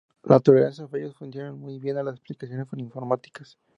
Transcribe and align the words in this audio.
La 0.23 0.39
tolerancia 0.39 0.83
a 0.83 0.87
fallos 0.87 1.13
funciona 1.15 1.51
muy 1.53 1.77
bien 1.77 1.95
en 1.95 2.05
las 2.05 2.17
aplicaciones 2.17 2.65
informáticas. 2.75 3.59